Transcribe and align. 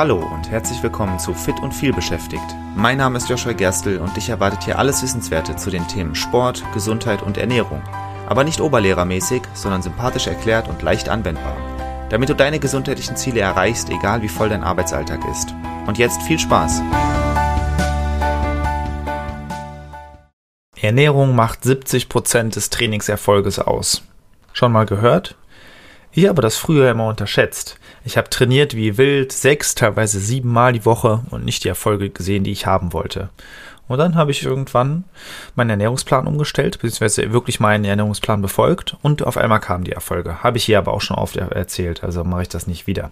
Hallo 0.00 0.16
und 0.16 0.50
herzlich 0.50 0.82
willkommen 0.82 1.18
zu 1.18 1.34
Fit 1.34 1.60
und 1.60 1.74
viel 1.74 1.92
beschäftigt. 1.92 2.56
Mein 2.74 2.96
Name 2.96 3.18
ist 3.18 3.28
Joshua 3.28 3.52
Gerstl 3.52 3.98
und 3.98 4.16
dich 4.16 4.30
erwartet 4.30 4.64
hier 4.64 4.78
alles 4.78 5.02
Wissenswerte 5.02 5.56
zu 5.56 5.68
den 5.68 5.86
Themen 5.88 6.14
Sport, 6.14 6.64
Gesundheit 6.72 7.20
und 7.20 7.36
Ernährung. 7.36 7.82
Aber 8.26 8.42
nicht 8.42 8.62
oberlehrermäßig, 8.62 9.42
sondern 9.52 9.82
sympathisch 9.82 10.26
erklärt 10.26 10.68
und 10.68 10.80
leicht 10.80 11.10
anwendbar. 11.10 11.54
Damit 12.08 12.30
du 12.30 12.34
deine 12.34 12.58
gesundheitlichen 12.58 13.14
Ziele 13.16 13.40
erreichst, 13.40 13.90
egal 13.90 14.22
wie 14.22 14.30
voll 14.30 14.48
dein 14.48 14.64
Arbeitsalltag 14.64 15.20
ist. 15.30 15.54
Und 15.86 15.98
jetzt 15.98 16.22
viel 16.22 16.38
Spaß! 16.38 16.80
Ernährung 20.80 21.36
macht 21.36 21.60
70% 21.64 22.54
des 22.54 22.70
Trainingserfolges 22.70 23.58
aus. 23.58 24.02
Schon 24.54 24.72
mal 24.72 24.86
gehört? 24.86 25.36
Ich 26.12 26.26
habe 26.26 26.40
das 26.40 26.56
früher 26.56 26.90
immer 26.90 27.06
unterschätzt. 27.08 27.78
Ich 28.04 28.16
habe 28.16 28.30
trainiert 28.30 28.74
wie 28.74 28.96
wild, 28.96 29.32
sechs, 29.32 29.74
teilweise 29.74 30.20
sieben 30.20 30.52
Mal 30.52 30.72
die 30.72 30.84
Woche 30.84 31.22
und 31.30 31.44
nicht 31.44 31.64
die 31.64 31.68
Erfolge 31.68 32.10
gesehen, 32.10 32.44
die 32.44 32.52
ich 32.52 32.66
haben 32.66 32.92
wollte. 32.92 33.30
Und 33.88 33.98
dann 33.98 34.14
habe 34.14 34.30
ich 34.30 34.44
irgendwann 34.44 35.04
meinen 35.56 35.70
Ernährungsplan 35.70 36.28
umgestellt, 36.28 36.78
beziehungsweise 36.80 37.32
wirklich 37.32 37.58
meinen 37.58 37.84
Ernährungsplan 37.84 38.40
befolgt 38.40 38.96
und 39.02 39.24
auf 39.24 39.36
einmal 39.36 39.58
kamen 39.58 39.84
die 39.84 39.92
Erfolge. 39.92 40.44
Habe 40.44 40.58
ich 40.58 40.64
hier 40.64 40.78
aber 40.78 40.92
auch 40.92 41.00
schon 41.00 41.16
oft 41.16 41.36
erzählt, 41.36 42.04
also 42.04 42.22
mache 42.22 42.42
ich 42.42 42.48
das 42.48 42.68
nicht 42.68 42.86
wieder. 42.86 43.10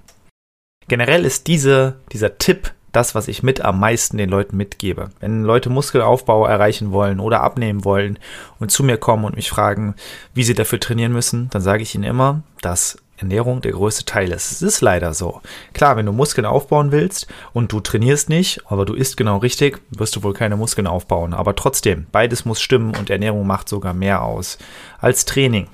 Generell 0.86 1.24
ist 1.24 1.48
diese, 1.48 1.96
dieser 2.12 2.38
Tipp 2.38 2.72
das, 2.92 3.14
was 3.14 3.28
ich 3.28 3.42
mit 3.42 3.60
am 3.60 3.80
meisten 3.80 4.18
den 4.18 4.30
Leuten 4.30 4.56
mitgebe. 4.56 5.10
Wenn 5.20 5.42
Leute 5.42 5.68
Muskelaufbau 5.68 6.46
erreichen 6.46 6.92
wollen 6.92 7.20
oder 7.20 7.42
abnehmen 7.42 7.84
wollen 7.84 8.18
und 8.60 8.70
zu 8.70 8.82
mir 8.82 8.96
kommen 8.96 9.24
und 9.24 9.36
mich 9.36 9.50
fragen, 9.50 9.94
wie 10.32 10.44
sie 10.44 10.54
dafür 10.54 10.80
trainieren 10.80 11.12
müssen, 11.12 11.50
dann 11.50 11.60
sage 11.60 11.82
ich 11.82 11.94
ihnen 11.94 12.04
immer, 12.04 12.42
dass 12.62 12.98
Ernährung 13.18 13.60
der 13.60 13.72
größte 13.72 14.04
Teil 14.04 14.30
ist. 14.32 14.50
Es 14.50 14.62
ist 14.62 14.80
leider 14.80 15.12
so. 15.12 15.40
Klar, 15.74 15.96
wenn 15.96 16.06
du 16.06 16.12
Muskeln 16.12 16.46
aufbauen 16.46 16.92
willst 16.92 17.26
und 17.52 17.72
du 17.72 17.80
trainierst 17.80 18.28
nicht, 18.28 18.60
aber 18.66 18.84
du 18.84 18.94
isst 18.94 19.16
genau 19.16 19.38
richtig, 19.38 19.80
wirst 19.90 20.16
du 20.16 20.22
wohl 20.22 20.34
keine 20.34 20.56
Muskeln 20.56 20.86
aufbauen. 20.86 21.34
Aber 21.34 21.54
trotzdem, 21.56 22.06
beides 22.12 22.44
muss 22.44 22.60
stimmen 22.60 22.96
und 22.96 23.10
Ernährung 23.10 23.46
macht 23.46 23.68
sogar 23.68 23.94
mehr 23.94 24.22
aus 24.22 24.58
als 24.98 25.24
Training. 25.24 25.68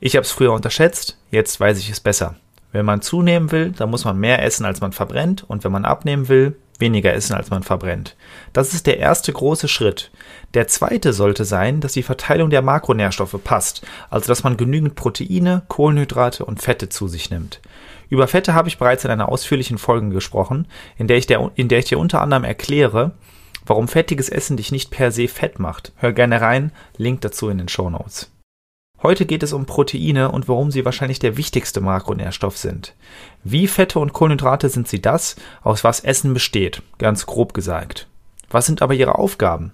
Ich 0.00 0.16
habe 0.16 0.24
es 0.24 0.32
früher 0.32 0.52
unterschätzt, 0.52 1.18
jetzt 1.30 1.58
weiß 1.60 1.78
ich 1.78 1.90
es 1.90 2.00
besser. 2.00 2.36
Wenn 2.72 2.84
man 2.84 3.02
zunehmen 3.02 3.52
will, 3.52 3.70
dann 3.70 3.88
muss 3.88 4.04
man 4.04 4.18
mehr 4.18 4.42
essen, 4.42 4.64
als 4.64 4.80
man 4.80 4.92
verbrennt. 4.92 5.44
Und 5.48 5.62
wenn 5.62 5.70
man 5.70 5.84
abnehmen 5.84 6.28
will, 6.28 6.56
weniger 6.78 7.12
essen, 7.12 7.34
als 7.34 7.50
man 7.50 7.62
verbrennt. 7.62 8.16
Das 8.52 8.74
ist 8.74 8.86
der 8.86 8.98
erste 8.98 9.32
große 9.32 9.68
Schritt. 9.68 10.10
Der 10.54 10.68
zweite 10.68 11.12
sollte 11.12 11.44
sein, 11.44 11.80
dass 11.80 11.92
die 11.92 12.02
Verteilung 12.02 12.50
der 12.50 12.62
Makronährstoffe 12.62 13.36
passt, 13.42 13.82
also 14.10 14.28
dass 14.28 14.44
man 14.44 14.56
genügend 14.56 14.94
Proteine, 14.94 15.62
Kohlenhydrate 15.68 16.44
und 16.44 16.62
Fette 16.62 16.88
zu 16.88 17.08
sich 17.08 17.30
nimmt. 17.30 17.60
Über 18.08 18.28
Fette 18.28 18.54
habe 18.54 18.68
ich 18.68 18.78
bereits 18.78 19.04
in 19.04 19.10
einer 19.10 19.28
ausführlichen 19.28 19.78
Folge 19.78 20.10
gesprochen, 20.10 20.66
in 20.96 21.08
der 21.08 21.16
ich, 21.16 21.26
der, 21.26 21.50
in 21.54 21.68
der 21.68 21.78
ich 21.78 21.86
dir 21.86 21.98
unter 21.98 22.20
anderem 22.20 22.44
erkläre, 22.44 23.12
warum 23.66 23.88
fettiges 23.88 24.28
Essen 24.28 24.56
dich 24.56 24.72
nicht 24.72 24.90
per 24.90 25.10
se 25.10 25.28
fett 25.28 25.58
macht. 25.58 25.92
Hör 25.96 26.12
gerne 26.12 26.40
rein, 26.40 26.72
Link 26.96 27.22
dazu 27.22 27.48
in 27.48 27.58
den 27.58 27.68
Show 27.68 27.90
Notes. 27.90 28.33
Heute 29.06 29.26
geht 29.26 29.42
es 29.42 29.52
um 29.52 29.66
Proteine 29.66 30.32
und 30.32 30.48
warum 30.48 30.70
sie 30.70 30.86
wahrscheinlich 30.86 31.18
der 31.18 31.36
wichtigste 31.36 31.82
Makronährstoff 31.82 32.56
sind. 32.56 32.94
Wie 33.44 33.66
Fette 33.66 33.98
und 33.98 34.14
Kohlenhydrate 34.14 34.70
sind 34.70 34.88
sie 34.88 35.02
das, 35.02 35.36
aus 35.62 35.84
was 35.84 36.00
Essen 36.00 36.32
besteht, 36.32 36.80
ganz 36.96 37.26
grob 37.26 37.52
gesagt. 37.52 38.08
Was 38.48 38.64
sind 38.64 38.80
aber 38.80 38.94
ihre 38.94 39.18
Aufgaben? 39.18 39.72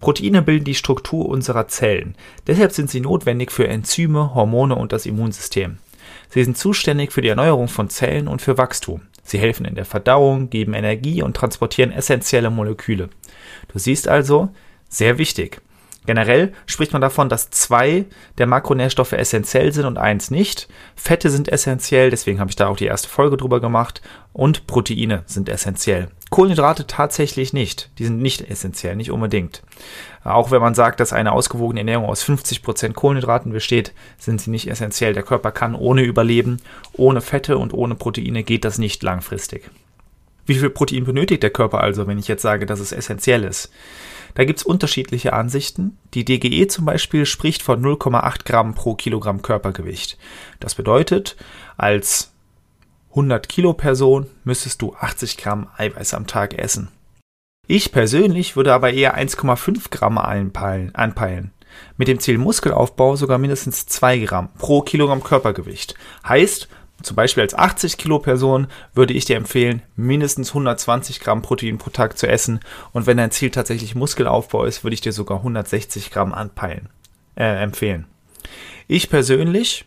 Proteine 0.00 0.40
bilden 0.40 0.64
die 0.64 0.74
Struktur 0.74 1.28
unserer 1.28 1.68
Zellen. 1.68 2.14
Deshalb 2.46 2.72
sind 2.72 2.88
sie 2.88 3.00
notwendig 3.00 3.52
für 3.52 3.68
Enzyme, 3.68 4.34
Hormone 4.34 4.76
und 4.76 4.92
das 4.92 5.04
Immunsystem. 5.04 5.76
Sie 6.30 6.42
sind 6.42 6.56
zuständig 6.56 7.12
für 7.12 7.20
die 7.20 7.28
Erneuerung 7.28 7.68
von 7.68 7.90
Zellen 7.90 8.28
und 8.28 8.40
für 8.40 8.56
Wachstum. 8.56 9.02
Sie 9.24 9.38
helfen 9.38 9.66
in 9.66 9.74
der 9.74 9.84
Verdauung, 9.84 10.48
geben 10.48 10.72
Energie 10.72 11.20
und 11.20 11.36
transportieren 11.36 11.92
essentielle 11.92 12.48
Moleküle. 12.48 13.10
Du 13.70 13.78
siehst 13.78 14.08
also, 14.08 14.48
sehr 14.88 15.18
wichtig. 15.18 15.60
Generell 16.08 16.54
spricht 16.64 16.94
man 16.94 17.02
davon, 17.02 17.28
dass 17.28 17.50
zwei 17.50 18.06
der 18.38 18.46
Makronährstoffe 18.46 19.12
essentiell 19.12 19.74
sind 19.74 19.84
und 19.84 19.98
eins 19.98 20.30
nicht. 20.30 20.66
Fette 20.96 21.28
sind 21.28 21.52
essentiell, 21.52 22.08
deswegen 22.08 22.40
habe 22.40 22.48
ich 22.48 22.56
da 22.56 22.68
auch 22.68 22.78
die 22.78 22.86
erste 22.86 23.10
Folge 23.10 23.36
drüber 23.36 23.60
gemacht. 23.60 24.00
Und 24.32 24.66
Proteine 24.66 25.22
sind 25.26 25.50
essentiell. 25.50 26.08
Kohlenhydrate 26.30 26.86
tatsächlich 26.86 27.52
nicht. 27.52 27.90
Die 27.98 28.06
sind 28.06 28.22
nicht 28.22 28.40
essentiell, 28.50 28.96
nicht 28.96 29.10
unbedingt. 29.10 29.62
Auch 30.24 30.50
wenn 30.50 30.62
man 30.62 30.74
sagt, 30.74 31.00
dass 31.00 31.12
eine 31.12 31.32
ausgewogene 31.32 31.80
Ernährung 31.80 32.06
aus 32.06 32.24
50% 32.24 32.94
Kohlenhydraten 32.94 33.52
besteht, 33.52 33.92
sind 34.16 34.40
sie 34.40 34.50
nicht 34.50 34.70
essentiell. 34.70 35.12
Der 35.12 35.24
Körper 35.24 35.50
kann 35.50 35.74
ohne 35.74 36.00
überleben. 36.04 36.62
Ohne 36.94 37.20
Fette 37.20 37.58
und 37.58 37.74
ohne 37.74 37.96
Proteine 37.96 38.44
geht 38.44 38.64
das 38.64 38.78
nicht 38.78 39.02
langfristig. 39.02 39.68
Wie 40.46 40.54
viel 40.54 40.70
Protein 40.70 41.04
benötigt 41.04 41.42
der 41.42 41.50
Körper 41.50 41.82
also, 41.82 42.06
wenn 42.06 42.18
ich 42.18 42.28
jetzt 42.28 42.40
sage, 42.40 42.64
dass 42.64 42.80
es 42.80 42.92
essentiell 42.92 43.44
ist? 43.44 43.70
Da 44.34 44.44
gibt 44.44 44.58
es 44.58 44.64
unterschiedliche 44.64 45.32
Ansichten. 45.32 45.98
Die 46.14 46.24
DGE 46.24 46.66
zum 46.68 46.84
Beispiel 46.84 47.26
spricht 47.26 47.62
von 47.62 47.82
0,8 47.82 48.44
Gramm 48.44 48.74
pro 48.74 48.94
Kilogramm 48.94 49.42
Körpergewicht. 49.42 50.18
Das 50.60 50.74
bedeutet, 50.74 51.36
als 51.76 52.32
100 53.10 53.48
Kilo 53.48 53.72
Person 53.72 54.26
müsstest 54.44 54.82
du 54.82 54.94
80 54.94 55.36
Gramm 55.38 55.68
Eiweiß 55.76 56.14
am 56.14 56.26
Tag 56.26 56.58
essen. 56.58 56.88
Ich 57.66 57.92
persönlich 57.92 58.56
würde 58.56 58.72
aber 58.72 58.92
eher 58.92 59.18
1,5 59.18 59.90
Gramm 59.90 60.18
anpeilen. 60.18 61.52
Mit 61.96 62.08
dem 62.08 62.18
Ziel 62.18 62.38
Muskelaufbau 62.38 63.16
sogar 63.16 63.38
mindestens 63.38 63.86
2 63.86 64.18
Gramm 64.20 64.48
pro 64.58 64.80
Kilogramm 64.80 65.22
Körpergewicht. 65.22 65.94
Heißt, 66.26 66.68
zum 67.02 67.14
Beispiel 67.14 67.42
als 67.42 67.54
80 67.54 67.96
Kilo 67.96 68.18
Person 68.18 68.66
würde 68.92 69.14
ich 69.14 69.24
dir 69.24 69.36
empfehlen, 69.36 69.82
mindestens 69.94 70.50
120 70.50 71.20
Gramm 71.20 71.42
Protein 71.42 71.78
pro 71.78 71.90
Tag 71.90 72.18
zu 72.18 72.26
essen. 72.26 72.60
Und 72.92 73.06
wenn 73.06 73.16
dein 73.16 73.30
Ziel 73.30 73.50
tatsächlich 73.50 73.94
Muskelaufbau 73.94 74.64
ist, 74.64 74.82
würde 74.82 74.94
ich 74.94 75.00
dir 75.00 75.12
sogar 75.12 75.38
160 75.38 76.10
Gramm 76.10 76.34
anpeilen, 76.34 76.88
äh, 77.36 77.62
empfehlen. 77.62 78.06
Ich 78.88 79.10
persönlich, 79.10 79.84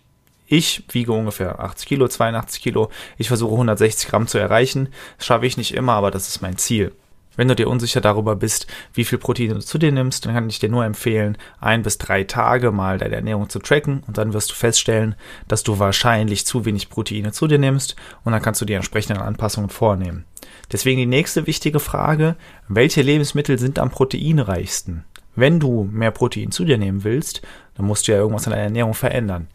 ich 0.48 0.84
wiege 0.92 1.12
ungefähr 1.12 1.60
80 1.60 1.88
Kilo, 1.88 2.08
82 2.08 2.62
Kilo. 2.62 2.90
Ich 3.18 3.28
versuche 3.28 3.54
160 3.54 4.10
Gramm 4.10 4.28
zu 4.28 4.38
erreichen. 4.38 4.90
Das 5.18 5.26
schaffe 5.26 5.46
ich 5.46 5.58
nicht 5.58 5.74
immer, 5.74 5.94
aber 5.94 6.12
das 6.12 6.28
ist 6.28 6.42
mein 6.42 6.58
Ziel. 6.58 6.94
Wenn 7.36 7.48
du 7.48 7.56
dir 7.56 7.70
unsicher 7.70 8.02
darüber 8.02 8.36
bist, 8.36 8.68
wie 8.94 9.06
viel 9.06 9.18
Protein 9.18 9.50
du 9.50 9.60
zu 9.60 9.78
dir 9.78 9.92
nimmst, 9.92 10.26
dann 10.26 10.34
kann 10.34 10.50
ich 10.50 10.60
dir 10.60 10.70
nur 10.70 10.84
empfehlen, 10.84 11.38
ein 11.60 11.82
bis 11.82 11.98
drei 11.98 12.26
Tage 12.26 12.72
mal 12.72 12.98
deine 12.98 13.16
Ernährung 13.16 13.50
zu 13.50 13.60
tracken 13.60 14.04
und 14.06 14.18
dann 14.18 14.34
wirst 14.34 14.52
du 14.52 14.56
feststellen, 14.56 15.16
dass 15.48 15.64
du 15.64 15.80
wahrscheinlich 15.80 16.46
zu 16.46 16.66
wenig 16.66 16.90
Proteine 16.90 17.32
zu 17.32 17.48
dir 17.48 17.58
nimmst 17.58 17.96
und 18.24 18.34
dann 18.34 18.42
kannst 18.42 18.60
du 18.60 18.66
die 18.66 18.74
entsprechenden 18.74 19.22
Anpassungen 19.22 19.70
vornehmen. 19.70 20.26
Deswegen 20.72 21.00
die 21.00 21.06
nächste 21.06 21.48
wichtige 21.48 21.80
Frage, 21.80 22.36
welche 22.68 23.02
Lebensmittel 23.02 23.58
sind 23.58 23.80
am 23.80 23.92
proteinreichsten? 23.92 25.06
Wenn 25.36 25.60
du 25.60 25.88
mehr 25.92 26.12
Protein 26.12 26.52
zu 26.52 26.66
dir 26.66 26.78
nehmen 26.78 27.06
willst, 27.06 27.42
dann 27.76 27.86
musst 27.86 28.08
du 28.08 28.12
ja 28.12 28.18
irgendwas 28.18 28.48
an 28.48 28.52
deiner 28.52 28.64
Ernährung 28.64 28.94
verändern. 28.94 29.48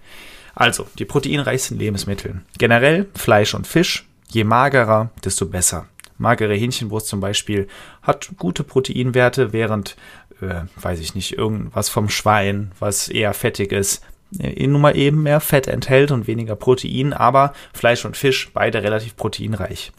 Also, 0.55 0.87
die 0.99 1.05
proteinreichsten 1.05 1.79
Lebensmittel. 1.79 2.41
Generell 2.57 3.07
Fleisch 3.15 3.55
und 3.55 3.67
Fisch. 3.67 4.09
Je 4.29 4.45
magerer, 4.45 5.11
desto 5.23 5.47
besser 5.47 5.87
magere 6.19 6.55
Hähnchenbrust 6.55 7.09
zum 7.09 7.21
Beispiel 7.21 7.69
hat 8.03 8.31
gute 8.37 8.65
Proteinwerte, 8.65 9.53
während, 9.53 9.97
äh, 10.41 10.63
weiß 10.77 11.01
ich 11.01 11.15
nicht, 11.15 11.37
irgendwas 11.37 11.89
vom 11.89 12.09
Schwein, 12.09 12.73
was 12.79 13.09
eher 13.09 13.35
fettig 13.35 13.73
ist, 13.73 14.03
äh, 14.39 14.67
nun 14.67 14.81
mal 14.81 14.97
eben 14.97 15.23
mehr 15.23 15.41
Fett 15.41 15.69
enthält 15.69 16.11
und 16.11 16.27
weniger 16.27 16.57
Protein, 16.57 17.13
aber 17.13 17.53
Fleisch 17.73 18.05
und 18.05 18.17
Fisch 18.17 18.51
beide 18.53 18.83
relativ 18.83 19.17
proteinreich. 19.17 19.93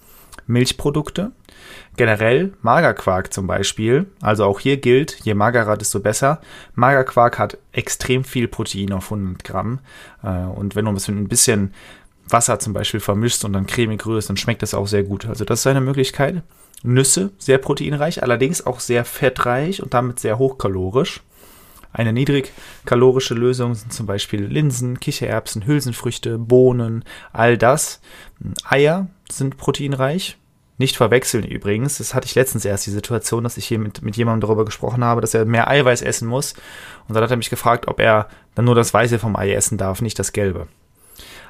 Milchprodukte, 0.46 1.32
generell 1.98 2.54
Magerquark 2.62 3.34
zum 3.34 3.48
Beispiel, 3.48 4.08
also 4.22 4.46
auch 4.46 4.60
hier 4.60 4.78
gilt, 4.78 5.20
je 5.24 5.34
magerer, 5.34 5.78
desto 5.78 6.00
besser. 6.00 6.40
Magerquark 6.76 7.38
hat 7.38 7.58
extrem 7.74 8.24
viel 8.24 8.48
Protein 8.48 8.94
auf 8.94 9.12
100 9.12 9.44
Gramm 9.44 9.80
äh, 10.24 10.30
und 10.30 10.76
wenn 10.76 10.86
du 10.86 10.92
ein 10.92 11.28
bisschen 11.28 11.74
Wasser 12.30 12.60
zum 12.60 12.74
Beispiel 12.74 13.00
vermischst 13.00 13.46
und 13.46 13.54
dann 13.54 13.68
cremig 13.68 14.06
rührst, 14.06 14.30
dann 14.30 14.38
schmeckt 14.38 14.62
das 14.62 14.74
auch 14.74 14.88
sehr 14.88 15.04
gut. 15.04 15.26
Also 15.26 15.46
das 15.46 15.60
ist 15.60 15.68
eine 15.68 15.82
Möglichkeit. 15.82 16.44
Nüsse, 16.84 17.32
sehr 17.38 17.58
proteinreich, 17.58 18.22
allerdings 18.22 18.66
auch 18.66 18.80
sehr 18.80 19.04
fettreich 19.06 19.82
und 19.82 19.94
damit 19.94 20.20
sehr 20.20 20.38
hochkalorisch. 20.38 21.22
Eine 21.92 22.14
niedrigkalorische 22.14 23.34
Lösung 23.34 23.74
sind 23.74 23.92
zum 23.92 24.06
Beispiel 24.06 24.44
Linsen, 24.44 25.00
Kichererbsen, 25.00 25.66
Hülsenfrüchte, 25.66 26.38
Bohnen, 26.38 27.04
all 27.34 27.58
das. 27.58 28.02
Eier 28.64 29.08
sind 29.32 29.58
proteinreich. 29.58 30.38
Nicht 30.80 30.96
verwechseln 30.96 31.44
übrigens. 31.44 31.98
Das 31.98 32.14
hatte 32.14 32.28
ich 32.28 32.36
letztens 32.36 32.64
erst 32.66 32.86
die 32.86 32.92
Situation, 32.92 33.44
dass 33.44 33.58
ich 33.58 33.66
hier 33.66 33.80
mit, 33.80 34.04
mit 34.04 34.16
jemandem 34.16 34.48
darüber 34.48 34.64
gesprochen 34.64 35.04
habe, 35.04 35.22
dass 35.22 35.34
er 35.34 35.46
mehr 35.46 35.68
Eiweiß 35.68 36.04
essen 36.04 36.28
muss. 36.28 36.54
Und 37.08 37.16
dann 37.16 37.24
hat 37.24 37.32
er 37.32 37.38
mich 37.38 37.50
gefragt, 37.50 37.88
ob 37.88 38.00
er 38.00 38.30
dann 38.54 38.66
nur 38.66 38.76
das 38.76 38.94
Weiße 38.94 39.18
vom 39.18 39.36
Ei 39.36 39.54
essen 39.54 39.80
darf, 39.80 40.02
nicht 40.02 40.20
das 40.20 40.34
Gelbe. 40.34 40.68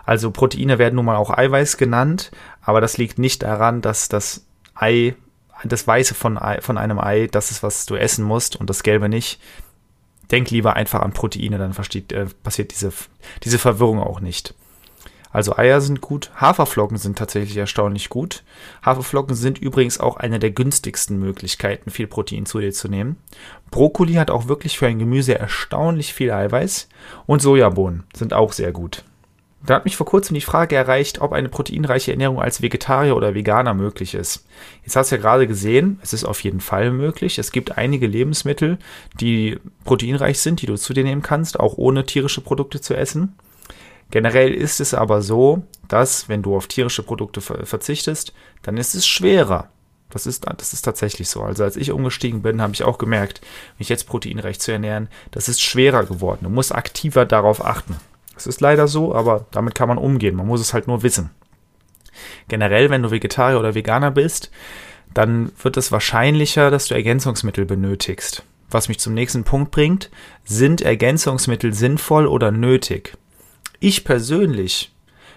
Also 0.07 0.31
Proteine 0.31 0.79
werden 0.79 0.95
nun 0.95 1.03
mal 1.03 1.17
auch 1.17 1.37
Eiweiß 1.37 1.75
genannt, 1.75 2.31
aber 2.61 2.79
das 2.79 2.97
liegt 2.97 3.19
nicht 3.19 3.43
daran, 3.43 3.81
dass 3.81 4.07
das 4.07 4.45
Ei, 4.73 5.15
das 5.65 5.85
Weiße 5.85 6.15
von, 6.15 6.37
Ei, 6.37 6.61
von 6.61 6.77
einem 6.77 6.97
Ei, 6.97 7.27
das 7.29 7.51
ist, 7.51 7.61
was 7.61 7.85
du 7.85 7.95
essen 7.95 8.23
musst 8.23 8.55
und 8.55 8.69
das 8.69 8.83
Gelbe 8.83 9.09
nicht. 9.09 9.41
Denk 10.31 10.49
lieber 10.49 10.77
einfach 10.77 11.01
an 11.01 11.11
Proteine, 11.11 11.57
dann 11.57 11.73
versteht, 11.73 12.13
äh, 12.13 12.27
passiert 12.41 12.71
diese, 12.71 12.93
diese 13.43 13.59
Verwirrung 13.59 13.99
auch 13.99 14.21
nicht. 14.21 14.53
Also 15.29 15.57
Eier 15.57 15.81
sind 15.81 15.99
gut, 15.99 16.31
Haferflocken 16.37 16.97
sind 16.97 17.17
tatsächlich 17.17 17.57
erstaunlich 17.57 18.07
gut. 18.07 18.45
Haferflocken 18.85 19.35
sind 19.35 19.57
übrigens 19.57 19.99
auch 19.99 20.15
eine 20.15 20.39
der 20.39 20.51
günstigsten 20.51 21.19
Möglichkeiten, 21.19 21.91
viel 21.91 22.07
Protein 22.07 22.45
zu 22.45 22.59
dir 22.59 22.71
zu 22.71 22.87
nehmen. 22.87 23.17
Brokkoli 23.71 24.13
hat 24.13 24.31
auch 24.31 24.47
wirklich 24.47 24.77
für 24.77 24.87
ein 24.87 24.99
Gemüse 24.99 25.37
erstaunlich 25.37 26.13
viel 26.13 26.31
Eiweiß 26.31 26.87
und 27.25 27.41
Sojabohnen 27.41 28.05
sind 28.15 28.33
auch 28.33 28.53
sehr 28.53 28.71
gut. 28.71 29.03
Da 29.65 29.75
hat 29.75 29.85
mich 29.85 29.97
vor 29.97 30.05
kurzem 30.05 30.35
die 30.35 30.41
Frage 30.41 30.75
erreicht, 30.75 31.19
ob 31.19 31.33
eine 31.33 31.49
proteinreiche 31.49 32.11
Ernährung 32.11 32.39
als 32.39 32.61
Vegetarier 32.61 33.15
oder 33.15 33.33
Veganer 33.33 33.73
möglich 33.73 34.13
ist. 34.13 34.45
Jetzt 34.83 34.95
hast 34.95 35.11
du 35.11 35.15
ja 35.15 35.21
gerade 35.21 35.47
gesehen, 35.47 35.99
es 36.03 36.13
ist 36.13 36.25
auf 36.25 36.41
jeden 36.43 36.61
Fall 36.61 36.91
möglich. 36.91 37.39
Es 37.39 37.51
gibt 37.51 37.77
einige 37.77 38.07
Lebensmittel, 38.07 38.77
die 39.19 39.59
proteinreich 39.83 40.39
sind, 40.39 40.61
die 40.61 40.67
du 40.67 40.77
zu 40.77 40.93
dir 40.93 41.03
nehmen 41.03 41.23
kannst, 41.23 41.59
auch 41.59 41.77
ohne 41.77 42.05
tierische 42.05 42.41
Produkte 42.41 42.81
zu 42.81 42.95
essen. 42.95 43.35
Generell 44.11 44.53
ist 44.53 44.79
es 44.79 44.93
aber 44.93 45.21
so, 45.21 45.63
dass 45.87 46.29
wenn 46.29 46.43
du 46.43 46.55
auf 46.55 46.67
tierische 46.67 47.03
Produkte 47.03 47.41
verzichtest, 47.41 48.33
dann 48.61 48.77
ist 48.77 48.95
es 48.95 49.05
schwerer. 49.05 49.69
Das 50.09 50.25
ist, 50.25 50.45
das 50.57 50.71
ist 50.71 50.83
tatsächlich 50.83 51.29
so. 51.29 51.41
Also 51.41 51.63
als 51.63 51.75
ich 51.75 51.91
umgestiegen 51.91 52.41
bin, 52.41 52.61
habe 52.61 52.73
ich 52.73 52.83
auch 52.83 52.97
gemerkt, 52.97 53.41
mich 53.77 53.89
jetzt 53.89 54.07
proteinreich 54.07 54.59
zu 54.59 54.71
ernähren, 54.71 55.09
das 55.31 55.49
ist 55.49 55.61
schwerer 55.61 56.05
geworden. 56.05 56.39
Du 56.43 56.49
musst 56.49 56.73
aktiver 56.73 57.25
darauf 57.25 57.65
achten. 57.65 57.97
Es 58.37 58.47
ist 58.47 58.61
leider 58.61 58.87
so, 58.87 59.13
aber 59.13 59.45
damit 59.51 59.75
kann 59.75 59.89
man 59.89 59.97
umgehen. 59.97 60.35
Man 60.35 60.47
muss 60.47 60.61
es 60.61 60.73
halt 60.73 60.87
nur 60.87 61.03
wissen. 61.03 61.31
Generell, 62.47 62.89
wenn 62.89 63.03
du 63.03 63.11
Vegetarier 63.11 63.59
oder 63.59 63.75
Veganer 63.75 64.11
bist, 64.11 64.51
dann 65.13 65.51
wird 65.61 65.77
es 65.77 65.91
wahrscheinlicher, 65.91 66.69
dass 66.69 66.87
du 66.87 66.95
Ergänzungsmittel 66.95 67.65
benötigst. 67.65 68.43
Was 68.69 68.89
mich 68.89 68.99
zum 68.99 69.13
nächsten 69.13 69.43
Punkt 69.43 69.71
bringt, 69.71 70.11
sind 70.43 70.81
Ergänzungsmittel 70.81 71.73
sinnvoll 71.73 72.27
oder 72.27 72.51
nötig? 72.51 73.17
Ich 73.79 74.03
persönlich 74.03 74.93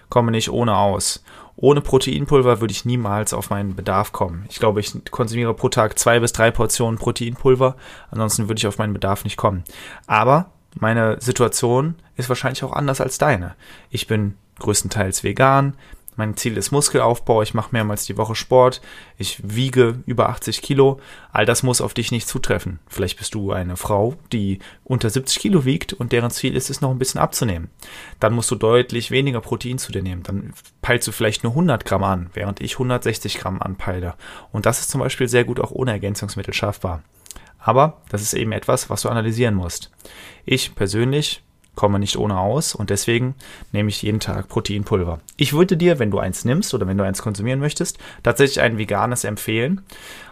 komme 0.09 0.31
nicht 0.31 0.49
ohne 0.49 0.75
aus. 0.75 1.23
Ohne 1.55 1.81
Proteinpulver 1.81 2.59
würde 2.59 2.71
ich 2.71 2.85
niemals 2.85 3.33
auf 3.33 3.49
meinen 3.49 3.75
Bedarf 3.75 4.11
kommen. 4.11 4.45
Ich 4.49 4.59
glaube, 4.59 4.79
ich 4.79 4.93
konsumiere 5.11 5.53
pro 5.53 5.69
Tag 5.69 5.99
zwei 5.99 6.19
bis 6.19 6.33
drei 6.33 6.51
Portionen 6.51 6.97
Proteinpulver. 6.97 7.75
Ansonsten 8.09 8.49
würde 8.49 8.59
ich 8.59 8.67
auf 8.67 8.77
meinen 8.77 8.93
Bedarf 8.93 9.23
nicht 9.23 9.37
kommen. 9.37 9.63
Aber 10.07 10.51
meine 10.79 11.17
Situation 11.19 11.95
ist 12.15 12.29
wahrscheinlich 12.29 12.63
auch 12.63 12.73
anders 12.73 13.01
als 13.01 13.17
deine. 13.17 13.55
Ich 13.89 14.07
bin 14.07 14.35
größtenteils 14.59 15.23
vegan. 15.23 15.75
Mein 16.17 16.35
Ziel 16.35 16.57
ist 16.57 16.71
Muskelaufbau. 16.71 17.41
Ich 17.41 17.53
mache 17.53 17.69
mehrmals 17.71 18.05
die 18.05 18.17
Woche 18.17 18.35
Sport. 18.35 18.81
Ich 19.17 19.39
wiege 19.43 20.03
über 20.05 20.29
80 20.29 20.61
Kilo. 20.61 20.99
All 21.31 21.45
das 21.45 21.63
muss 21.63 21.79
auf 21.81 21.93
dich 21.93 22.11
nicht 22.11 22.27
zutreffen. 22.27 22.79
Vielleicht 22.87 23.17
bist 23.17 23.33
du 23.33 23.51
eine 23.53 23.77
Frau, 23.77 24.15
die 24.31 24.59
unter 24.83 25.09
70 25.09 25.39
Kilo 25.39 25.63
wiegt 25.63 25.93
und 25.93 26.11
deren 26.11 26.29
Ziel 26.29 26.55
ist 26.55 26.69
es, 26.69 26.81
noch 26.81 26.91
ein 26.91 26.99
bisschen 26.99 27.21
abzunehmen. 27.21 27.69
Dann 28.19 28.33
musst 28.33 28.51
du 28.51 28.55
deutlich 28.55 29.09
weniger 29.09 29.39
Protein 29.39 29.77
zu 29.77 29.91
dir 29.91 30.03
nehmen. 30.03 30.23
Dann 30.23 30.53
peilst 30.81 31.07
du 31.07 31.11
vielleicht 31.13 31.43
nur 31.43 31.53
100 31.53 31.85
Gramm 31.85 32.03
an, 32.03 32.29
während 32.33 32.59
ich 32.59 32.73
160 32.73 33.37
Gramm 33.37 33.61
anpeile. 33.61 34.15
Und 34.51 34.65
das 34.65 34.81
ist 34.81 34.91
zum 34.91 34.99
Beispiel 34.99 35.29
sehr 35.29 35.45
gut 35.45 35.61
auch 35.61 35.71
ohne 35.71 35.91
Ergänzungsmittel 35.91 36.53
schaffbar. 36.53 37.03
Aber 37.61 38.01
das 38.09 38.21
ist 38.21 38.33
eben 38.33 38.51
etwas, 38.51 38.89
was 38.89 39.03
du 39.03 39.09
analysieren 39.09 39.55
musst. 39.55 39.91
Ich 40.45 40.75
persönlich 40.75 41.43
komme 41.75 41.99
nicht 41.99 42.17
ohne 42.17 42.37
aus 42.37 42.75
und 42.75 42.89
deswegen 42.89 43.35
nehme 43.71 43.89
ich 43.89 44.01
jeden 44.01 44.19
Tag 44.19 44.49
Proteinpulver. 44.49 45.19
Ich 45.37 45.53
würde 45.53 45.77
dir, 45.77 45.99
wenn 45.99 46.11
du 46.11 46.19
eins 46.19 46.43
nimmst 46.43 46.73
oder 46.73 46.85
wenn 46.87 46.97
du 46.97 47.03
eins 47.05 47.21
konsumieren 47.21 47.59
möchtest, 47.59 47.97
tatsächlich 48.23 48.61
ein 48.61 48.77
veganes 48.77 49.23
empfehlen. 49.23 49.81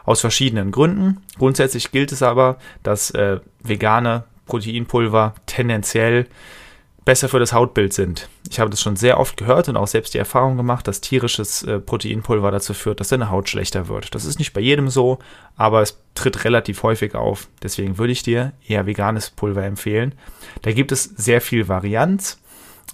Aus 0.03 0.21
verschiedenen 0.21 0.71
Gründen. 0.71 1.21
Grundsätzlich 1.37 1.91
gilt 1.91 2.11
es 2.11 2.23
aber, 2.23 2.57
dass 2.83 3.11
äh, 3.11 3.39
vegane 3.63 4.25
Proteinpulver 4.47 5.35
tendenziell 5.45 6.27
besser 7.06 7.30
für 7.30 7.40
das 7.40 7.54
Hautbild 7.54 7.94
sind. 7.94 8.30
Ich 8.50 8.60
habe 8.60 8.69
das 8.69 8.81
schon 8.81 8.96
sehr 8.96 9.19
oft 9.19 9.38
gehört 9.38 9.69
und 9.69 9.78
auch 9.78 9.88
selbst 9.88 10.13
die 10.13 10.18
Erfahrung 10.18 10.57
gemacht, 10.57 10.88
dass 10.88 11.01
tierisches 11.01 11.63
äh, 11.63 11.80
Proteinpulver 11.80 12.51
dazu 12.51 12.74
führt, 12.74 13.00
dass 13.00 13.10
deine 13.10 13.30
Haut 13.30 13.50
schlechter 13.50 13.88
wird. 13.88 14.13
Das 14.16 14.25
ist 14.25 14.40
nicht 14.40 14.54
bei 14.54 14.62
jedem 14.62 14.90
so, 14.90 15.19
aber 15.56 15.81
es 15.81 15.98
tritt 16.16 16.44
relativ 16.46 16.84
häufig 16.84 17.16
auf. 17.16 17.48
Deswegen 17.63 17.98
würde 17.98 18.13
ich 18.13 18.24
dir 18.24 18.54
eher 18.68 18.86
veganes 18.86 19.30
Pulver 19.30 19.63
empfehlen. 19.63 20.13
Da 20.62 20.72
gibt 20.72 20.92
es 20.92 21.04
sehr 21.04 21.42
viel 21.42 21.68
Varianz. 21.68 22.40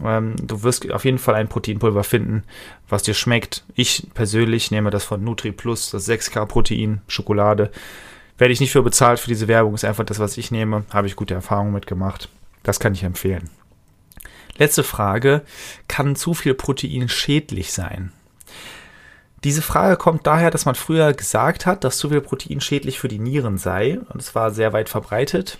Ähm, 0.03 0.35
du 0.41 0.63
wirst 0.63 0.91
auf 0.91 1.05
jeden 1.05 1.19
Fall 1.19 1.35
ein 1.35 1.47
Proteinpulver 1.47 2.03
finden, 2.03 2.43
was 2.89 3.03
dir 3.03 3.13
schmeckt. 3.13 3.63
Ich 3.75 4.07
persönlich 4.13 4.71
nehme 4.71 4.91
das 4.91 5.03
von 5.03 5.23
Nutri 5.23 5.51
Plus, 5.51 5.89
das 5.91 6.07
6K 6.07 6.45
Protein, 6.45 7.01
Schokolade. 7.07 7.71
Werde 8.37 8.53
ich 8.53 8.59
nicht 8.59 8.71
für 8.71 8.83
bezahlt 8.83 9.19
für 9.19 9.29
diese 9.29 9.47
Werbung, 9.47 9.73
ist 9.73 9.85
einfach 9.85 10.03
das, 10.03 10.19
was 10.19 10.37
ich 10.37 10.51
nehme. 10.51 10.83
Habe 10.91 11.07
ich 11.07 11.15
gute 11.15 11.33
Erfahrungen 11.33 11.73
mitgemacht. 11.73 12.29
Das 12.63 12.79
kann 12.79 12.93
ich 12.93 13.03
empfehlen. 13.03 13.49
Letzte 14.57 14.83
Frage. 14.83 15.41
Kann 15.87 16.15
zu 16.15 16.33
viel 16.33 16.53
Protein 16.53 17.09
schädlich 17.09 17.73
sein? 17.73 18.11
Diese 19.43 19.61
Frage 19.61 19.97
kommt 19.97 20.25
daher, 20.25 20.49
dass 20.49 20.65
man 20.65 20.75
früher 20.75 21.13
gesagt 21.13 21.65
hat, 21.65 21.83
dass 21.83 21.97
zu 21.97 22.09
viel 22.09 22.21
Protein 22.21 22.61
schädlich 22.61 22.99
für 22.99 23.07
die 23.07 23.19
Nieren 23.19 23.57
sei. 23.57 23.99
Und 24.09 24.21
es 24.21 24.33
war 24.33 24.51
sehr 24.51 24.73
weit 24.73 24.89
verbreitet, 24.89 25.59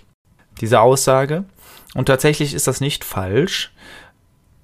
diese 0.60 0.80
Aussage. 0.80 1.44
Und 1.94 2.06
tatsächlich 2.06 2.52
ist 2.52 2.66
das 2.66 2.80
nicht 2.80 3.04
falsch. 3.04 3.72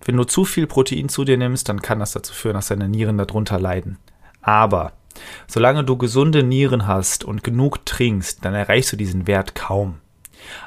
Wenn 0.05 0.17
du 0.17 0.25
zu 0.25 0.44
viel 0.44 0.67
Protein 0.67 1.08
zu 1.08 1.25
dir 1.25 1.37
nimmst, 1.37 1.69
dann 1.69 1.82
kann 1.82 2.00
das 2.00 2.12
dazu 2.12 2.34
führen, 2.34 2.55
dass 2.55 2.69
deine 2.69 2.88
Nieren 2.88 3.17
darunter 3.17 3.61
leiden. 3.61 3.99
Aber 4.40 4.93
solange 5.46 5.84
du 5.84 5.96
gesunde 5.96 6.43
Nieren 6.43 6.88
hast 6.88 7.23
und 7.23 7.44
genug 7.44 7.87
trinkst, 7.87 8.44
dann 8.44 8.55
erreichst 8.55 8.93
du 8.93 8.96
diesen 8.96 9.29
Wert 9.29 9.55
kaum. 9.55 10.01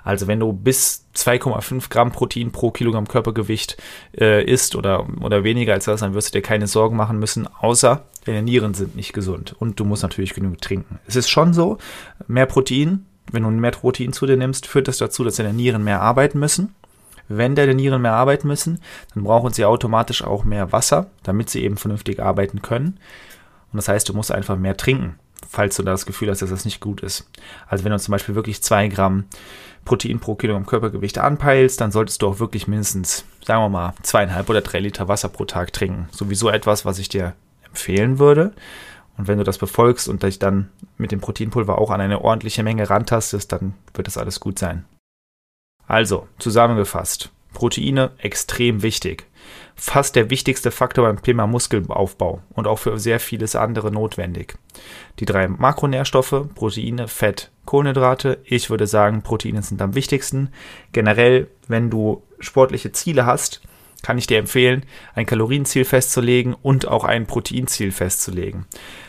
Also 0.03 0.27
wenn 0.27 0.39
du 0.39 0.53
bis 0.53 1.05
2,5 1.15 1.89
Gramm 1.89 2.11
Protein 2.11 2.51
pro 2.51 2.71
Kilogramm 2.71 3.07
Körpergewicht 3.07 3.77
äh, 4.19 4.43
isst 4.43 4.75
oder, 4.75 5.07
oder 5.21 5.43
weniger 5.43 5.73
als 5.73 5.85
das, 5.85 6.01
dann 6.01 6.13
wirst 6.13 6.29
du 6.29 6.39
dir 6.39 6.41
keine 6.41 6.67
Sorgen 6.67 6.95
machen 6.95 7.19
müssen, 7.19 7.47
außer 7.47 8.03
deine 8.25 8.41
Nieren 8.41 8.73
sind 8.73 8.95
nicht 8.95 9.13
gesund 9.13 9.55
und 9.57 9.79
du 9.79 9.85
musst 9.85 10.03
natürlich 10.03 10.33
genug 10.33 10.61
trinken. 10.61 10.99
Es 11.07 11.15
ist 11.15 11.29
schon 11.29 11.53
so, 11.53 11.77
mehr 12.27 12.45
Protein, 12.45 13.05
wenn 13.31 13.43
du 13.43 13.49
mehr 13.49 13.71
Protein 13.71 14.13
zu 14.13 14.25
dir 14.25 14.37
nimmst, 14.37 14.67
führt 14.67 14.87
das 14.87 14.97
dazu, 14.97 15.23
dass 15.23 15.35
deine 15.35 15.53
Nieren 15.53 15.83
mehr 15.83 16.01
arbeiten 16.01 16.39
müssen. 16.39 16.75
Wenn 17.27 17.55
deine 17.55 17.73
Nieren 17.73 18.03
mehr 18.03 18.13
arbeiten 18.13 18.47
müssen, 18.47 18.79
dann 19.13 19.23
brauchen 19.23 19.51
sie 19.51 19.65
automatisch 19.65 20.23
auch 20.23 20.43
mehr 20.43 20.71
Wasser, 20.71 21.09
damit 21.23 21.49
sie 21.49 21.63
eben 21.63 21.77
vernünftig 21.77 22.21
arbeiten 22.21 22.61
können. 22.61 22.99
Und 23.71 23.77
das 23.77 23.87
heißt, 23.87 24.07
du 24.07 24.13
musst 24.13 24.31
einfach 24.31 24.57
mehr 24.57 24.77
trinken 24.77 25.19
falls 25.47 25.75
du 25.75 25.83
das 25.83 26.05
Gefühl 26.05 26.29
hast, 26.29 26.41
dass 26.41 26.49
das 26.49 26.65
nicht 26.65 26.79
gut 26.79 27.01
ist. 27.01 27.29
Also 27.67 27.83
wenn 27.83 27.91
du 27.91 27.99
zum 27.99 28.11
Beispiel 28.11 28.35
wirklich 28.35 28.61
zwei 28.61 28.87
Gramm 28.87 29.25
Protein 29.85 30.19
pro 30.19 30.35
Kilogramm 30.35 30.65
Körpergewicht 30.65 31.19
anpeilst, 31.19 31.79
dann 31.79 31.91
solltest 31.91 32.21
du 32.21 32.27
auch 32.27 32.39
wirklich 32.39 32.67
mindestens, 32.67 33.23
sagen 33.45 33.61
wir 33.61 33.69
mal, 33.69 33.93
zweieinhalb 34.01 34.49
oder 34.49 34.61
drei 34.61 34.79
Liter 34.79 35.07
Wasser 35.07 35.29
pro 35.29 35.45
Tag 35.45 35.73
trinken. 35.73 36.07
Sowieso 36.11 36.49
etwas, 36.49 36.85
was 36.85 36.97
ich 36.97 37.07
dir 37.07 37.33
empfehlen 37.65 38.19
würde. 38.19 38.53
Und 39.17 39.27
wenn 39.27 39.37
du 39.37 39.43
das 39.43 39.57
befolgst 39.57 40.09
und 40.09 40.23
dich 40.23 40.39
dann 40.39 40.69
mit 40.97 41.11
dem 41.11 41.21
Proteinpulver 41.21 41.77
auch 41.77 41.91
an 41.91 42.01
eine 42.01 42.21
ordentliche 42.21 42.63
Menge 42.63 42.89
rantastest, 42.89 43.51
dann 43.51 43.75
wird 43.93 44.07
das 44.07 44.17
alles 44.17 44.39
gut 44.39 44.59
sein. 44.59 44.85
Also, 45.87 46.27
zusammengefasst, 46.39 47.31
Proteine 47.55 48.11
extrem 48.19 48.83
wichtig 48.83 49.25
fast 49.75 50.15
der 50.15 50.29
wichtigste 50.29 50.71
Faktor 50.71 51.05
beim 51.05 51.21
Thema 51.21 51.47
Muskelaufbau 51.47 52.41
und 52.53 52.67
auch 52.67 52.79
für 52.79 52.97
sehr 52.97 53.19
vieles 53.19 53.55
andere 53.55 53.91
notwendig. 53.91 54.55
Die 55.19 55.25
drei 55.25 55.47
Makronährstoffe, 55.47 56.45
Proteine, 56.55 57.07
Fett, 57.07 57.51
Kohlenhydrate. 57.65 58.39
Ich 58.45 58.69
würde 58.69 58.87
sagen, 58.87 59.21
Proteine 59.21 59.61
sind 59.61 59.81
am 59.81 59.95
wichtigsten. 59.95 60.49
Generell, 60.93 61.47
wenn 61.67 61.89
du 61.89 62.23
sportliche 62.39 62.91
Ziele 62.91 63.25
hast, 63.25 63.61
kann 64.01 64.17
ich 64.17 64.27
dir 64.27 64.37
empfehlen, 64.37 64.85
ein 65.13 65.25
Kalorienziel 65.25 65.83
festzulegen 65.83 66.53
und 66.53 66.87
auch 66.87 67.03
ein 67.03 67.25
Proteinziel 67.25 67.91
festzulegen. 67.91 68.65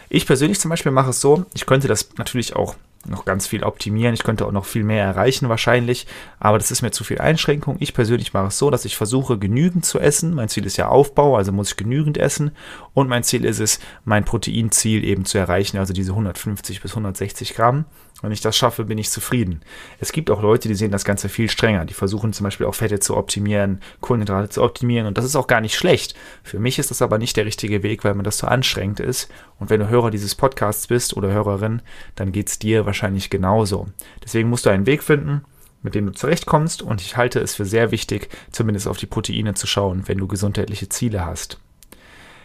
Ich 0.08 0.26
persönlich 0.26 0.58
zum 0.58 0.70
Beispiel 0.70 0.92
mache 0.92 1.10
es 1.10 1.20
so, 1.20 1.44
ich 1.54 1.66
könnte 1.66 1.86
das 1.86 2.08
natürlich 2.16 2.56
auch 2.56 2.76
noch 3.08 3.24
ganz 3.24 3.46
viel 3.46 3.64
optimieren. 3.64 4.14
Ich 4.14 4.22
könnte 4.22 4.46
auch 4.46 4.52
noch 4.52 4.64
viel 4.64 4.84
mehr 4.84 5.04
erreichen 5.04 5.48
wahrscheinlich, 5.48 6.06
aber 6.38 6.58
das 6.58 6.70
ist 6.70 6.82
mir 6.82 6.90
zu 6.90 7.04
viel 7.04 7.18
Einschränkung. 7.18 7.76
Ich 7.80 7.94
persönlich 7.94 8.32
mache 8.32 8.48
es 8.48 8.58
so, 8.58 8.70
dass 8.70 8.84
ich 8.84 8.96
versuche, 8.96 9.38
genügend 9.38 9.84
zu 9.84 9.98
essen. 9.98 10.34
Mein 10.34 10.48
Ziel 10.48 10.66
ist 10.66 10.76
ja 10.76 10.88
Aufbau, 10.88 11.36
also 11.36 11.52
muss 11.52 11.70
ich 11.70 11.76
genügend 11.76 12.18
essen. 12.18 12.52
Und 12.94 13.08
mein 13.08 13.24
Ziel 13.24 13.44
ist 13.44 13.60
es, 13.60 13.78
mein 14.04 14.24
Proteinziel 14.24 15.04
eben 15.04 15.24
zu 15.24 15.38
erreichen, 15.38 15.78
also 15.78 15.92
diese 15.92 16.12
150 16.12 16.80
bis 16.80 16.92
160 16.92 17.54
Gramm. 17.54 17.84
Wenn 18.22 18.32
ich 18.32 18.40
das 18.40 18.56
schaffe, 18.56 18.84
bin 18.84 18.96
ich 18.96 19.10
zufrieden. 19.10 19.60
Es 20.00 20.10
gibt 20.10 20.30
auch 20.30 20.40
Leute, 20.40 20.68
die 20.68 20.74
sehen 20.74 20.90
das 20.90 21.04
Ganze 21.04 21.28
viel 21.28 21.50
strenger. 21.50 21.84
Die 21.84 21.92
versuchen 21.92 22.32
zum 22.32 22.44
Beispiel 22.44 22.64
auch 22.64 22.74
Fette 22.74 22.98
zu 22.98 23.14
optimieren, 23.14 23.80
Kohlenhydrate 24.00 24.48
zu 24.48 24.62
optimieren. 24.62 25.06
Und 25.06 25.18
das 25.18 25.26
ist 25.26 25.36
auch 25.36 25.46
gar 25.46 25.60
nicht 25.60 25.76
schlecht. 25.76 26.14
Für 26.42 26.58
mich 26.58 26.78
ist 26.78 26.90
das 26.90 27.02
aber 27.02 27.18
nicht 27.18 27.36
der 27.36 27.44
richtige 27.44 27.82
Weg, 27.82 28.04
weil 28.04 28.14
mir 28.14 28.22
das 28.22 28.38
zu 28.38 28.48
anstrengend 28.48 29.00
ist. 29.00 29.30
Und 29.58 29.68
wenn 29.68 29.80
du 29.80 29.88
Hörer 29.90 30.10
dieses 30.10 30.34
Podcasts 30.34 30.86
bist 30.86 31.14
oder 31.14 31.30
Hörerin, 31.30 31.82
dann 32.14 32.32
geht 32.32 32.48
es 32.48 32.58
dir 32.58 32.86
wahrscheinlich 32.96 33.28
genauso. 33.30 33.88
Deswegen 34.24 34.48
musst 34.48 34.64
du 34.64 34.70
einen 34.70 34.86
Weg 34.86 35.02
finden, 35.02 35.42
mit 35.82 35.94
dem 35.94 36.06
du 36.06 36.12
zurechtkommst. 36.12 36.80
Und 36.82 37.02
ich 37.02 37.16
halte 37.16 37.40
es 37.40 37.54
für 37.54 37.66
sehr 37.66 37.90
wichtig, 37.90 38.28
zumindest 38.50 38.88
auf 38.88 38.96
die 38.96 39.06
Proteine 39.06 39.54
zu 39.54 39.66
schauen, 39.66 40.04
wenn 40.06 40.18
du 40.18 40.26
gesundheitliche 40.26 40.88
Ziele 40.88 41.26
hast. 41.26 41.58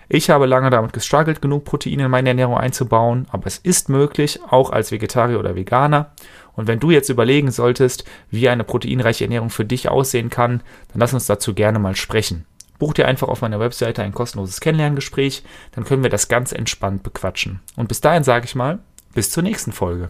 Ich 0.10 0.30
habe 0.30 0.46
lange 0.46 0.70
damit 0.70 0.92
gestruggelt, 0.92 1.42
genug 1.42 1.64
Proteine 1.64 2.04
in 2.04 2.12
meine 2.12 2.30
Ernährung 2.30 2.58
einzubauen, 2.58 3.28
aber 3.32 3.48
es 3.48 3.58
ist 3.58 3.88
möglich, 3.88 4.42
auch 4.50 4.70
als 4.70 4.92
Vegetarier 4.92 5.40
oder 5.40 5.56
Veganer. 5.56 6.12
Und 6.52 6.68
wenn 6.68 6.82
du 6.82 6.92
jetzt 6.92 7.08
überlegen 7.08 7.50
solltest, 7.50 8.04
wie 8.30 8.50
eine 8.50 8.66
proteinreiche 8.66 9.24
Ernährung 9.24 9.50
für 9.50 9.64
dich 9.64 9.88
aussehen 9.88 10.30
kann, 10.30 10.64
dann 10.90 11.00
lass 11.00 11.14
uns 11.14 11.28
dazu 11.28 11.54
gerne 11.54 11.80
mal 11.80 11.96
sprechen. 11.96 12.46
Buch 12.78 12.94
dir 12.94 13.08
einfach 13.08 13.30
auf 13.30 13.42
meiner 13.42 13.62
Webseite 13.62 14.04
ein 14.04 14.12
kostenloses 14.14 14.60
Kennenlerngespräch, 14.60 15.44
dann 15.72 15.86
können 15.86 16.04
wir 16.04 16.10
das 16.10 16.28
ganz 16.28 16.52
entspannt 16.52 17.04
bequatschen. 17.04 17.62
Und 17.78 17.88
bis 17.88 18.02
dahin 18.02 18.26
sage 18.26 18.46
ich 18.46 18.56
mal, 18.56 18.80
bis 19.14 19.30
zur 19.30 19.44
nächsten 19.44 19.72
Folge. 19.72 20.10